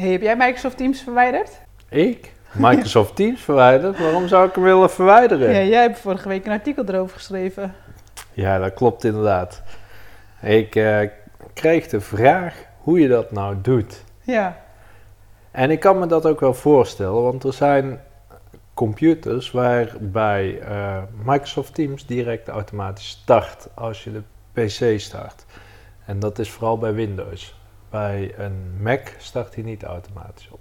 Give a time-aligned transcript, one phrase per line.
[0.00, 1.60] Hey, heb jij Microsoft Teams verwijderd?
[1.88, 2.32] Ik?
[2.52, 3.98] Microsoft Teams verwijderd?
[3.98, 5.52] Waarom zou ik hem willen verwijderen?
[5.52, 7.74] Ja, jij hebt vorige week een artikel erover geschreven.
[8.32, 9.62] Ja, dat klopt inderdaad.
[10.42, 11.00] Ik uh,
[11.54, 14.04] kreeg de vraag hoe je dat nou doet.
[14.20, 14.56] Ja.
[15.50, 18.00] En ik kan me dat ook wel voorstellen, want er zijn
[18.74, 25.44] computers waarbij uh, Microsoft Teams direct automatisch start als je de PC start.
[26.06, 27.59] En dat is vooral bij Windows.
[27.90, 30.60] Bij een Mac start hij niet automatisch op.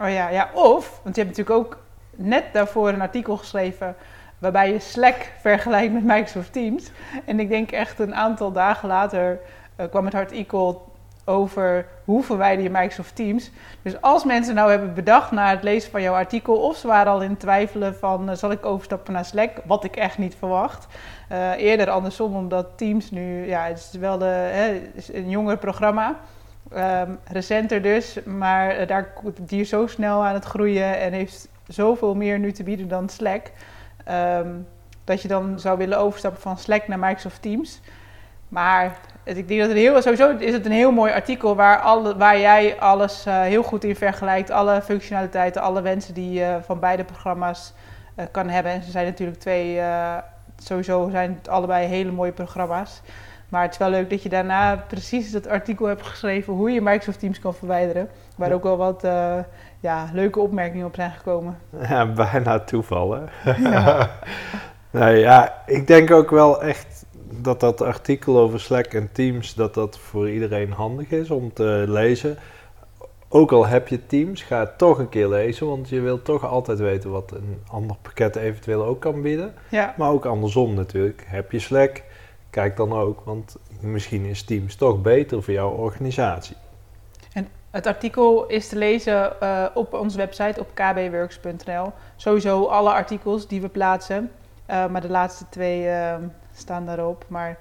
[0.00, 1.78] Oh ja, ja, of, want je hebt natuurlijk ook
[2.10, 3.96] net daarvoor een artikel geschreven
[4.38, 6.90] waarbij je Slack vergelijkt met Microsoft Teams.
[7.24, 9.40] En ik denk echt een aantal dagen later
[9.76, 10.92] uh, kwam het artikel
[11.24, 13.50] over hoe verwijder je Microsoft Teams.
[13.82, 17.12] Dus als mensen nou hebben bedacht na het lezen van jouw artikel, of ze waren
[17.12, 20.86] al in twijfelen van uh, zal ik overstappen naar Slack, wat ik echt niet verwacht.
[21.32, 26.16] Uh, eerder andersom, omdat Teams nu, ja, het is wel de, hè, een jonger programma.
[26.76, 31.48] Um, recenter dus, maar uh, daar, die is zo snel aan het groeien en heeft
[31.66, 33.50] zoveel meer nu te bieden dan Slack.
[34.10, 34.66] Um,
[35.04, 37.80] dat je dan zou willen overstappen van Slack naar Microsoft Teams.
[38.48, 42.16] Maar ik denk dat het heel, sowieso is het een heel mooi artikel waar, alle,
[42.16, 44.50] waar jij alles uh, heel goed in vergelijkt.
[44.50, 47.72] Alle functionaliteiten, alle wensen die je van beide programma's
[48.16, 48.72] uh, kan hebben.
[48.72, 49.80] En ze zijn natuurlijk twee,
[50.56, 53.02] sowieso zijn het allebei hele mooie programma's.
[53.54, 56.80] Maar het is wel leuk dat je daarna precies dat artikel hebt geschreven hoe je
[56.80, 58.08] Microsoft Teams kan verwijderen.
[58.36, 59.38] Waar ook wel wat uh,
[59.80, 61.58] ja, leuke opmerkingen op zijn gekomen.
[61.88, 63.52] Ja, bijna toeval hè.
[63.70, 64.10] Ja.
[64.90, 69.74] nou ja, ik denk ook wel echt dat dat artikel over Slack en Teams, dat
[69.74, 72.38] dat voor iedereen handig is om te lezen.
[73.28, 76.46] Ook al heb je Teams, ga het toch een keer lezen, want je wilt toch
[76.46, 79.54] altijd weten wat een ander pakket eventueel ook kan bieden.
[79.68, 79.94] Ja.
[79.96, 81.24] Maar ook andersom natuurlijk.
[81.26, 82.02] Heb je Slack,
[82.54, 86.56] kijk dan ook, want misschien is Teams toch beter voor jouw organisatie.
[87.32, 91.92] En het artikel is te lezen uh, op onze website op kbworks.nl.
[92.16, 94.30] Sowieso alle artikels die we plaatsen,
[94.70, 96.14] uh, maar de laatste twee uh,
[96.54, 97.24] staan daarop.
[97.28, 97.58] Maar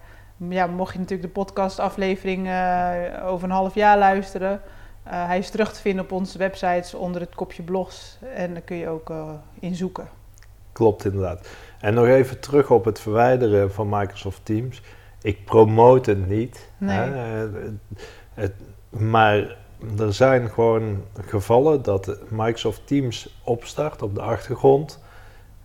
[0.49, 2.39] ja, mocht je natuurlijk de podcastaflevering
[3.23, 4.61] over een half jaar luisteren,
[5.03, 8.75] hij is terug te vinden op onze websites onder het kopje blogs en daar kun
[8.75, 9.13] je ook
[9.59, 10.09] in zoeken.
[10.71, 11.47] Klopt inderdaad.
[11.83, 14.81] En nog even terug op het verwijderen van Microsoft Teams.
[15.21, 16.69] Ik promote het niet.
[16.77, 16.97] Nee.
[16.97, 17.17] Hè?
[17.17, 17.73] Het,
[18.33, 18.53] het,
[18.89, 19.57] maar
[19.99, 25.03] er zijn gewoon gevallen dat Microsoft Teams opstart op de achtergrond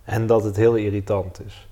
[0.04, 1.68] en dat het heel irritant is.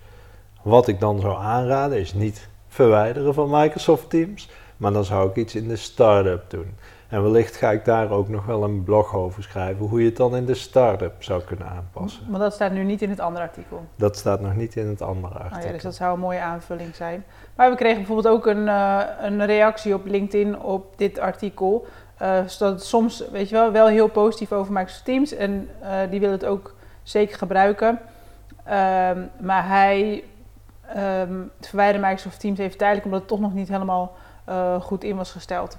[0.63, 5.37] Wat ik dan zou aanraden is niet verwijderen van Microsoft Teams, maar dan zou ik
[5.37, 6.75] iets in de start-up doen.
[7.09, 10.17] En wellicht ga ik daar ook nog wel een blog over schrijven, hoe je het
[10.17, 12.23] dan in de start-up zou kunnen aanpassen.
[12.29, 13.85] Maar dat staat nu niet in het andere artikel.
[13.97, 15.59] Dat staat nog niet in het andere artikel.
[15.59, 17.25] Oh ja, dus dat zou een mooie aanvulling zijn.
[17.55, 21.87] Maar we kregen bijvoorbeeld ook een, uh, een reactie op LinkedIn op dit artikel.
[22.23, 25.35] Uh, zodat soms, weet je wel, wel heel positief over Microsoft Teams.
[25.35, 27.89] En uh, die willen het ook zeker gebruiken.
[27.89, 30.25] Um, maar hij
[30.97, 34.13] um, het verwijderen Microsoft Teams even tijdelijk, omdat het toch nog niet helemaal
[34.81, 35.79] goed in was gesteld.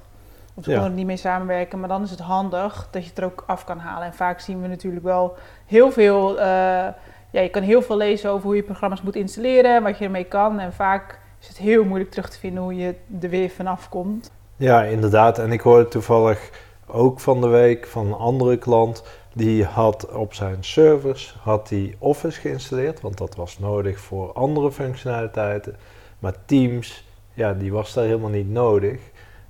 [0.57, 0.83] Of ze ja.
[0.83, 1.79] er niet mee samenwerken.
[1.79, 4.07] Maar dan is het handig dat je het er ook af kan halen.
[4.07, 5.35] En vaak zien we natuurlijk wel
[5.65, 6.35] heel veel.
[6.35, 6.43] Uh,
[7.29, 9.83] ja, je kan heel veel lezen over hoe je programma's moet installeren.
[9.83, 10.59] Wat je ermee kan.
[10.59, 14.31] En vaak is het heel moeilijk terug te vinden hoe je er weer vanaf komt.
[14.55, 15.39] Ja, inderdaad.
[15.39, 16.49] En ik hoorde toevallig
[16.87, 19.03] ook van de week van een andere klant.
[19.33, 23.01] Die had op zijn servers had die Office geïnstalleerd.
[23.01, 25.75] Want dat was nodig voor andere functionaliteiten.
[26.19, 28.99] Maar Teams, ja, die was daar helemaal niet nodig.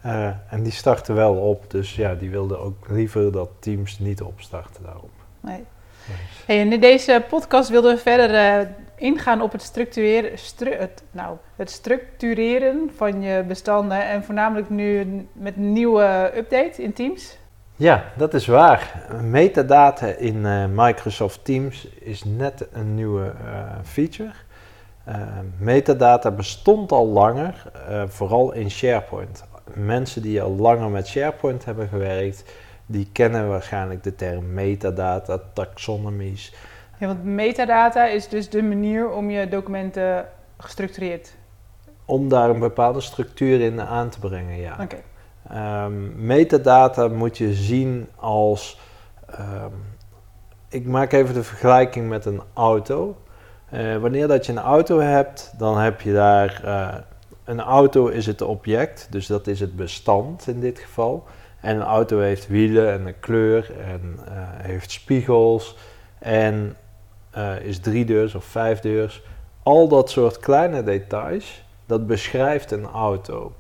[0.05, 4.21] Uh, en die startte wel op, dus ja, die wilde ook liever dat teams niet
[4.21, 5.11] opstarten daarop.
[5.39, 5.63] Nee.
[6.45, 11.03] Hey, en in deze podcast wilden we verder uh, ingaan op het structureren, stru het,
[11.11, 17.38] nou, het structureren van je bestanden en voornamelijk nu met een nieuwe update in Teams.
[17.75, 19.07] Ja, dat is waar.
[19.21, 23.33] Metadata in uh, Microsoft Teams is net een nieuwe
[23.83, 24.33] feature.
[25.57, 27.71] metadata bestond al langer,
[28.07, 29.43] vooral in SharePoint
[29.73, 32.43] mensen die al langer met SharePoint hebben gewerkt,
[32.85, 36.53] die kennen waarschijnlijk de term metadata, taxonomies.
[36.97, 40.25] Ja, want metadata is dus de manier om je documenten
[40.57, 41.35] gestructureerd.
[42.05, 44.77] Om daar een bepaalde structuur in aan te brengen, ja.
[44.81, 44.81] Oké.
[44.81, 45.85] Okay.
[45.85, 48.79] Um, metadata moet je zien als
[49.29, 49.73] ehm,
[50.69, 53.17] ik maak even de vergelijking met een auto.
[53.69, 56.61] Eh, wanneer dat je een auto hebt, dan heb je daar.
[56.63, 56.95] eh,
[57.47, 61.23] een auto is het object, dus dat is het bestand in dit geval.
[61.61, 65.75] En een auto heeft wielen en een kleur en eh, heeft spiegels
[66.19, 66.75] en
[67.29, 69.23] eh, is drie deurs of vijf deurs.
[69.63, 73.53] Al dat soort kleine details, dat beschrijft een auto.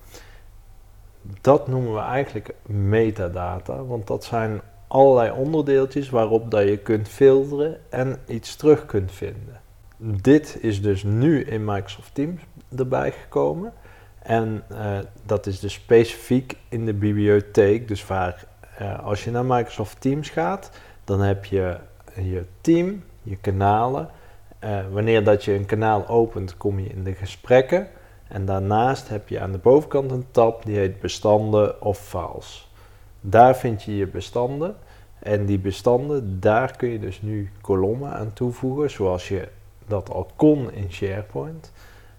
[1.41, 7.79] Dat noemen we eigenlijk metadata, want dat zijn allerlei onderdeeltjes waarop dat je kunt filteren
[7.89, 9.61] en iets terug kunt vinden.
[9.99, 12.41] Dit is dus nu in Microsoft Teams
[12.75, 13.73] erbij gekomen.
[14.19, 17.87] En eh, dat is dus specifiek in de bibliotheek.
[17.87, 18.45] Dus waar,
[18.77, 20.71] eh, als je naar Microsoft Teams gaat,
[21.03, 21.77] dan heb je
[22.15, 24.09] je team, je kanalen.
[24.59, 27.87] Eh, wanneer dat je een kanaal opent, kom je in de gesprekken.
[28.27, 32.71] En daarnaast heb je aan de bovenkant een tab die heet bestanden of files.
[33.21, 34.75] Daar vind je je bestanden.
[35.19, 39.47] En die bestanden, daar kun je dus nu kolommen aan toevoegen, zoals je
[39.87, 41.71] dat al kon in SharePoint.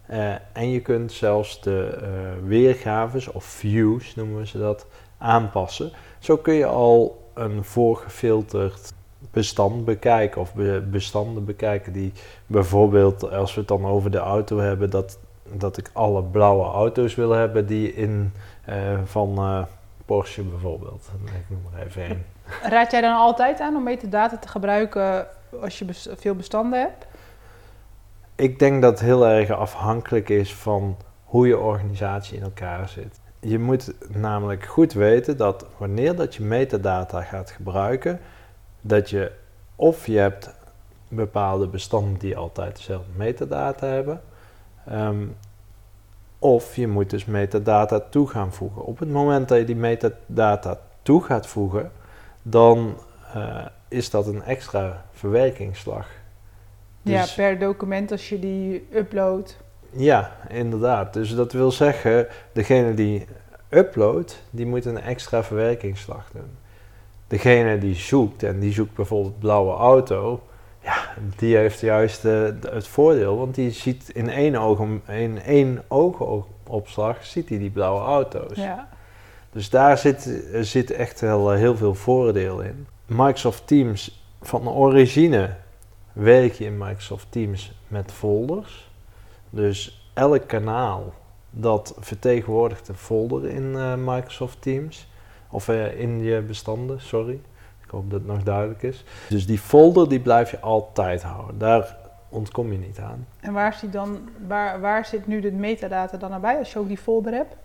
[0.07, 2.09] Eh, en je kunt zelfs de eh,
[2.45, 4.87] weergaves, of views noemen we ze dat,
[5.19, 5.93] aanpassen.
[6.19, 8.93] Zo kun je al een voorgefilterd
[9.31, 12.13] bestand bekijken of be- bestanden bekijken die
[12.47, 15.19] bijvoorbeeld, als we het dan over de auto hebben, dat,
[15.53, 18.33] dat ik alle blauwe auto's wil hebben die in
[18.65, 19.67] eh, van
[20.05, 21.09] Porsche bijvoorbeeld.
[21.25, 22.25] Ik noem er even één.
[22.63, 25.27] Raad jij dan altijd aan om metadata te gebruiken
[25.61, 25.87] als je
[26.17, 27.07] veel bestanden hebt?
[28.39, 33.21] Ik denk dat het heel erg afhankelijk is van hoe je organisatie in elkaar zit.
[33.41, 38.21] Je moet namelijk goed weten dat wanneer dat je metadata gaat gebruiken,
[38.81, 39.33] dat je
[39.77, 40.51] of je hebt
[41.09, 44.21] bepaalde bestanden die altijd dezelfde metadata hebben,
[44.87, 45.27] ehm,
[46.39, 48.85] of je moet dus metadata toe gaan voegen.
[48.85, 51.93] Op het moment dat je die metadata toe gaat voegen,
[52.43, 52.97] dan
[53.35, 56.18] eh, is dat een extra verwerkingsslag.
[57.03, 59.57] Ja, Dus- per document als je die uploadt.
[59.91, 61.13] Ja, inderdaad.
[61.13, 63.27] Dus dat wil zeggen, degene die
[63.69, 66.51] uploadt, die moet een extra verwerkingsslag doen.
[67.27, 70.43] Degene die zoekt, en die zoekt bijvoorbeeld blauwe auto,
[70.83, 70.97] ja,
[71.37, 77.25] die heeft juist eh, het voordeel, want die ziet in één, oog, in één oogopslag
[77.25, 78.57] ziet hij die blauwe auto's.
[78.57, 78.89] Ja.
[79.53, 82.87] Dus daar zit, zit echt wel eh, heel veel voordeel in.
[83.07, 85.51] Microsoft Teams van origine
[86.19, 88.91] werk je in Microsoft Teams met folders.
[89.51, 91.13] Dus elk kanaal
[91.51, 95.09] dat vertegenwoordigt een folder in eh, Microsoft Teams.
[95.51, 97.41] Of eh, in je bestanden, sorry.
[97.85, 99.05] Ik hoop dat het nog duidelijk is.
[99.29, 101.59] Dus die folder die blijf je altijd houden.
[101.59, 101.97] Daar
[102.29, 103.27] ontkom je niet aan.
[103.41, 106.79] En waar, zit dan, waar, waar zit nu de metadata dan naar bij als je
[106.79, 107.57] ook die folder hebt?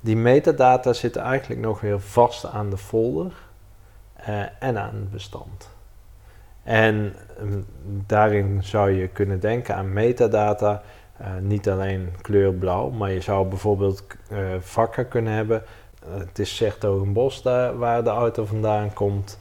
[0.00, 3.32] Die metadata zit eigenlijk nog weer vast aan de folder
[4.14, 5.68] eh, en aan het bestand.
[6.62, 7.64] En mm,
[8.06, 10.82] daarin zou je kunnen denken aan metadata,
[11.16, 15.62] eh, niet alleen kleur blauw, maar je zou bijvoorbeeld eh, vakken kunnen hebben.
[16.02, 19.38] Eh, het is Sertogenbos daar waar de auto vandaan komt.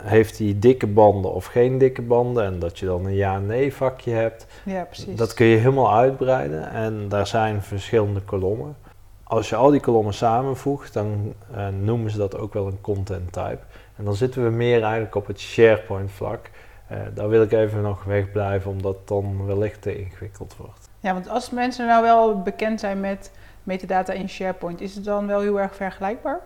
[0.00, 2.44] Heeft hij dikke banden of geen dikke banden?
[2.44, 4.46] En dat je dan een ja-nee vakje hebt.
[4.64, 5.16] Ja, precies.
[5.16, 8.76] Dat kun je helemaal uitbreiden en daar zijn verschillende kolommen.
[9.24, 13.32] Als je al die kolommen samenvoegt, dan eh, noemen ze dat ook wel een content
[13.32, 13.58] type.
[13.96, 16.50] En dan zitten we meer eigenlijk op het SharePoint vlak.
[16.86, 20.88] Eh, daar wil ik even nog wegblijven, omdat het dan wellicht te ingewikkeld wordt.
[21.00, 23.30] Ja, want als mensen nou wel bekend zijn met
[23.62, 26.40] metadata in SharePoint, is het dan wel heel erg vergelijkbaar?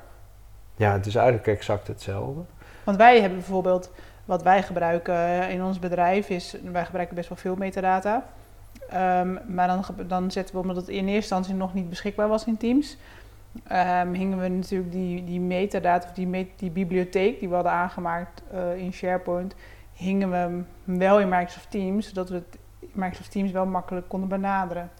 [0.76, 2.40] Ja, het is eigenlijk exact hetzelfde.
[2.85, 3.90] Want wij hebben bijvoorbeeld,
[4.25, 8.25] wat wij gebruiken in ons bedrijf, is wij gebruiken best wel veel metadata.
[8.88, 12.47] Ehm, maar dan, dan zetten we, omdat het in eerste instantie nog niet beschikbaar was
[12.47, 12.97] in Teams,
[13.66, 18.42] ehm, hingen we natuurlijk die, die metadata of die, die bibliotheek die we hadden aangemaakt
[18.52, 19.54] eh, in SharePoint,
[19.92, 20.62] hingen we
[20.99, 22.59] wel in Microsoft Teams, zodat we het
[22.92, 24.90] Microsoft Teams wel makkelijk konden benaderen.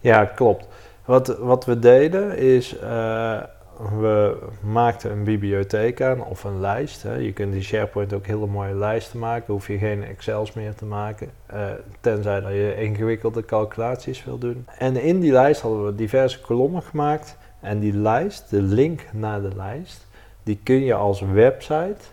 [0.00, 0.68] Ja, klopt.
[1.04, 3.42] Wat, wat we deden is, eh,
[3.78, 7.02] we maakten een bibliotheek aan of een lijst.
[7.02, 7.14] Hè.
[7.14, 10.84] Je kunt in SharePoint ook hele mooie lijsten maken, hoef je geen Excels meer te
[10.84, 11.66] maken, eh,
[12.00, 14.66] tenzij dat je ingewikkelde calculaties wil doen.
[14.78, 19.40] En in die lijst hadden we diverse kolommen gemaakt en die lijst, de link naar
[19.40, 20.06] de lijst,
[20.42, 22.04] die kun je als website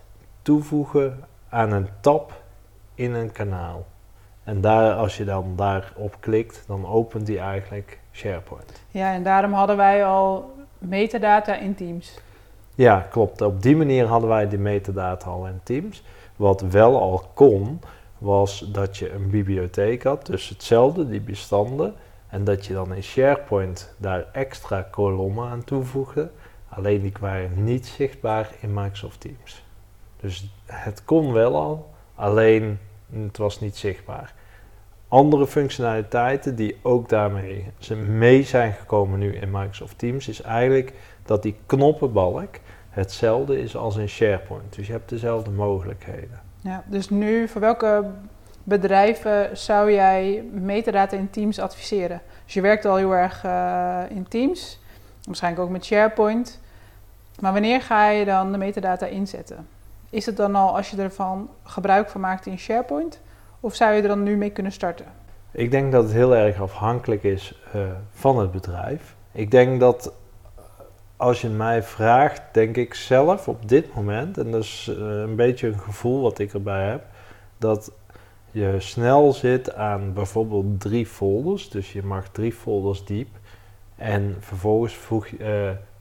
[0.42, 1.20] toevoegen
[1.50, 2.42] aan een tab
[2.96, 3.86] in een kanaal.
[4.44, 8.84] En daar, als je dan daarop klikt, dan opent die eigenlijk SharePoint.
[8.92, 10.55] Ja, en daarom hadden wij al
[10.86, 12.20] metadata in Teams.
[12.76, 13.42] Ja, klopt.
[13.42, 16.04] Op die manier hadden wij die metadata al in Teams.
[16.36, 17.82] Wat wel al kon,
[18.18, 21.94] was dat je een bibliotheek had, dus hetzelfde, die bestanden.
[22.28, 26.30] En dat je dan in SharePoint daar extra kolommen aan toevoegde.
[26.70, 29.64] Alleen die waren niet zichtbaar in Microsoft Teams.
[30.20, 32.80] Dus het kon wel al, alleen
[33.12, 34.34] het was niet zichtbaar.
[35.16, 37.66] Andere functionaliteiten die ook daarmee
[38.08, 40.94] mee zijn gekomen nu in Microsoft Teams, is eigenlijk
[41.26, 42.56] dat die knoppenbalk
[42.90, 44.76] hetzelfde is als in SharePoint.
[44.76, 46.40] Dus je hebt dezelfde mogelijkheden.
[46.62, 48.06] Ja, dus nu voor welke
[48.64, 52.22] bedrijven zou jij metadata in Teams adviseren?
[52.44, 54.80] Dus je werkt al heel erg uh, in Teams,
[55.24, 56.60] waarschijnlijk ook met SharePoint.
[57.40, 59.68] Maar wanneer ga je dan de metadata inzetten?
[60.10, 63.20] Is het dan al als je ervan gebruik van maakt in SharePoint?
[63.66, 65.06] Of zou je er dan nu mee kunnen starten?
[65.52, 67.82] Ik denk dat het heel erg afhankelijk is uh,
[68.12, 69.16] van het bedrijf.
[69.32, 70.14] Ik denk dat
[71.18, 75.36] als je mij vraagt, denk ik zelf op dit moment, en dat is uh, een
[75.36, 77.04] beetje een gevoel wat ik erbij heb,
[77.58, 77.92] dat
[78.52, 81.70] je snel zit aan bijvoorbeeld drie folders.
[81.70, 83.30] Dus je mag drie folders diep.
[83.96, 85.28] En vervolgens voeg,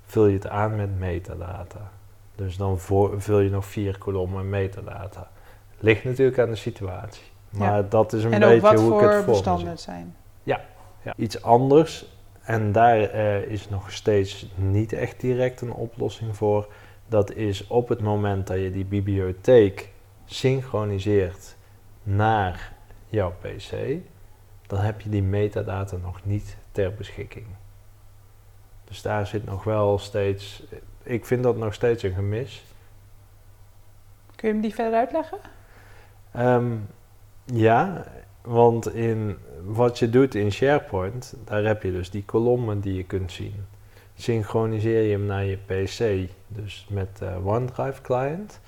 [0.06, 1.90] vul je het aan met metadata.
[2.35, 2.78] Dus dan
[3.18, 5.30] vul je nog vier kolommen metadata.
[5.78, 7.33] Ligt natuurlijk aan de situatie.
[7.58, 10.16] Maar dat is een en beetje hoe ik het voor bestanden het zijn.
[10.42, 10.61] Ja,
[11.02, 12.06] ja, iets anders.
[12.42, 16.68] En daar uh, is nog steeds niet echt direct een oplossing voor.
[17.06, 19.92] Dat is op het moment dat je die bibliotheek
[20.25, 21.56] synchroniseert
[22.02, 22.73] naar
[23.06, 23.73] jouw PC,
[24.66, 27.46] dan heb je die metadata nog niet ter beschikking.
[28.84, 30.64] Dus daar zit nog wel steeds,
[31.02, 32.64] ik vind dat nog steeds een gemis.
[34.37, 35.38] Kun je hem die verder uitleggen?
[36.37, 36.87] Um,
[37.44, 38.04] ja,
[38.42, 43.04] want in wat je doet in SharePoint, daar heb je dus die kolommen die je
[43.04, 43.54] kunt zien.
[44.16, 48.60] Synchroniseer je hem naar je PC, dus met uh, OneDrive Client,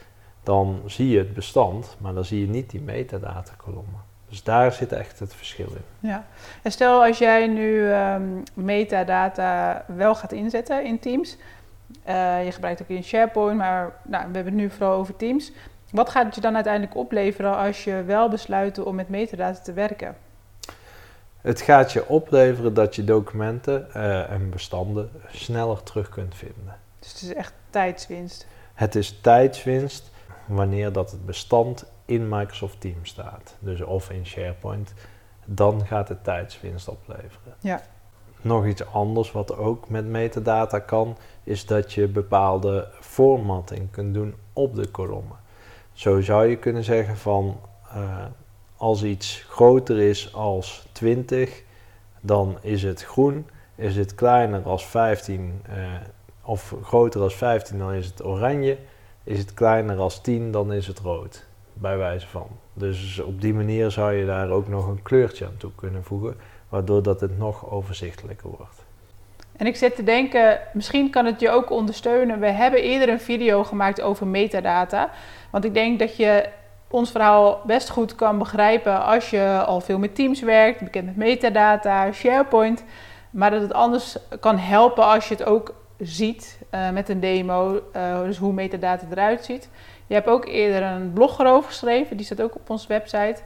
[0.42, 4.04] dan zie je het bestand, maar dan zie je niet die metadata kolommen.
[4.28, 6.08] Dus daar zit echt het verschil in.
[6.08, 6.26] Ja,
[6.62, 11.36] en stel als jij nu um, metadata wel gaat inzetten in Teams,
[12.08, 15.52] uh, je gebruikt ook in SharePoint, maar nou, we hebben het nu vooral over Teams.
[15.90, 19.72] Wat gaat het je dan uiteindelijk opleveren als je wel besluit om met metadata te
[19.72, 20.16] werken?
[21.40, 26.76] Het gaat je opleveren dat je documenten uh, en bestanden sneller terug kunt vinden.
[26.98, 28.46] Dus het is echt tijdswinst?
[28.74, 30.10] Het is tijdswinst
[30.46, 33.56] wanneer dat het bestand in Microsoft Teams staat.
[33.58, 34.92] Dus of in SharePoint.
[35.44, 37.54] Dan gaat het tijdswinst opleveren.
[37.60, 37.80] Ja.
[38.40, 44.34] Nog iets anders wat ook met metadata kan, is dat je bepaalde formatting kunt doen
[44.52, 45.36] op de kolommen.
[45.96, 47.60] Zo zou je kunnen zeggen van
[47.94, 48.24] uh,
[48.76, 51.62] als iets groter is als 20,
[52.20, 53.46] dan is het groen.
[53.74, 55.74] Is het kleiner als 15 uh,
[56.42, 58.78] of groter als 15, dan is het oranje.
[59.24, 61.46] Is het kleiner als 10, dan is het rood.
[61.72, 62.48] Bij wijze van.
[62.72, 66.36] Dus op die manier zou je daar ook nog een kleurtje aan toe kunnen voegen,
[66.68, 68.85] waardoor dat het nog overzichtelijker wordt.
[69.56, 72.40] En ik zit te denken, misschien kan het je ook ondersteunen.
[72.40, 75.10] We hebben eerder een video gemaakt over metadata.
[75.50, 76.48] Want ik denk dat je
[76.90, 81.16] ons verhaal best goed kan begrijpen als je al veel met Teams werkt, bekend met
[81.16, 82.84] metadata, SharePoint.
[83.30, 87.80] Maar dat het anders kan helpen als je het ook ziet uh, met een demo,
[87.96, 89.68] uh, dus hoe metadata eruit ziet.
[90.06, 93.36] Je hebt ook eerder een blog erover geschreven, die staat ook op onze website.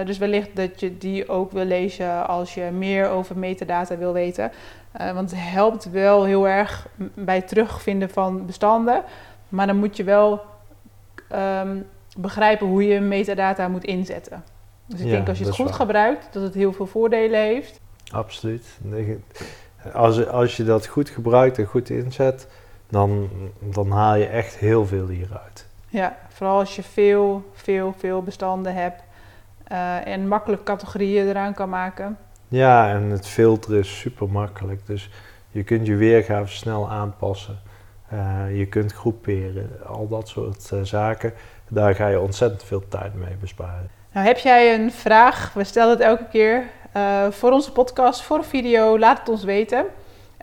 [0.00, 4.12] Uh, dus wellicht dat je die ook wil lezen als je meer over metadata wil
[4.12, 4.52] weten.
[4.98, 9.02] want het helpt wel heel erg bij het terugvinden van bestanden.
[9.48, 10.40] Maar dan moet je wel
[11.32, 11.86] um,
[12.16, 14.44] begrijpen hoe je metadata moet inzetten.
[14.86, 15.74] Dus ik ja, denk als je het goed waar.
[15.74, 17.80] gebruikt, dat het heel veel voordelen heeft.
[18.12, 18.78] Absoluut.
[19.92, 22.48] Als, als je dat goed gebruikt en goed inzet,
[22.88, 23.28] dan,
[23.60, 25.66] dan haal je echt heel veel hieruit.
[25.88, 29.02] Ja, vooral als je veel, veel, veel bestanden hebt
[29.72, 32.18] uh, en makkelijk categorieën eraan kan maken.
[32.48, 34.86] Ja, en het filteren is super makkelijk.
[34.86, 35.10] Dus
[35.48, 37.58] je kunt je weergave snel aanpassen.
[38.12, 41.32] Uh, je kunt groeperen, al dat soort uh, zaken.
[41.68, 43.90] Daar ga je ontzettend veel tijd mee besparen.
[44.12, 45.52] Nou, heb jij een vraag?
[45.52, 46.62] We stellen het elke keer.
[47.30, 49.84] Voor onze podcast, voor een video, laat het ons weten.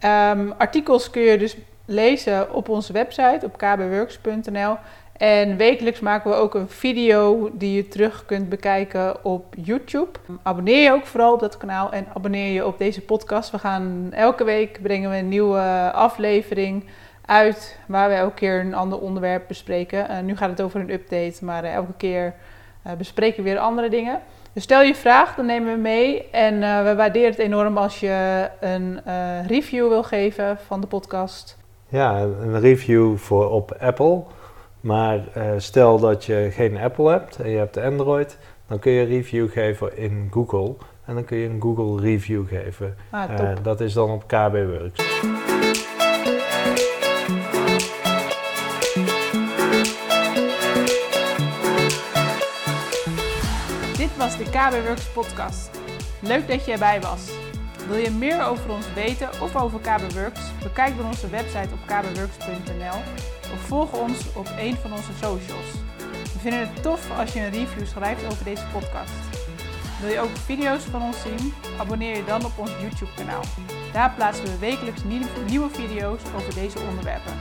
[0.05, 4.77] Um, artikels kun je dus lezen op onze website op kbworks.nl.
[5.17, 10.19] En wekelijks maken we ook een video die je terug kunt bekijken op YouTube.
[10.43, 13.51] Abonneer je ook vooral op dat kanaal en abonneer je op deze podcast.
[13.51, 16.85] We gaan elke week brengen we een nieuwe aflevering
[17.25, 20.07] uit waar we elke keer een ander onderwerp bespreken.
[20.09, 22.33] Uh, nu gaat het over een update, maar uh, elke keer
[22.87, 24.19] uh, bespreken we weer andere dingen.
[24.53, 26.29] Dus stel je vraag, dan nemen we mee.
[26.31, 29.01] En we waarderen het enorm als je een
[29.47, 31.57] review wil geven van de podcast.
[31.89, 34.23] Ja, een review voor op Apple.
[34.83, 38.37] Maar eh, stel dat je geen Apple hebt en je hebt Android,
[38.67, 40.75] dan kun je een review geven in Google.
[41.05, 42.95] En dan kun je een Google review geven.
[43.09, 45.21] Ah, eh, dat is dan op KB Works.
[53.97, 55.69] Dit was de KB Works podcast.
[56.21, 57.52] Leuk dat je erbij was.
[57.87, 60.41] Wil je meer over ons weten of over KB Works?
[60.63, 62.99] Bekijk dan onze website op kbworks.nl
[63.53, 65.71] of volg ons op een van onze socials.
[66.33, 69.13] We vinden het tof als je een review schrijft over deze podcast.
[70.01, 71.53] Wil je ook video's van ons zien?
[71.79, 73.43] Abonneer je dan op ons YouTube kanaal.
[73.93, 75.01] Daar plaatsen we wekelijks
[75.47, 77.33] nieuwe video's over deze onderwerpen.